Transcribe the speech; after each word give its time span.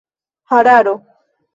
hararo 0.49 0.95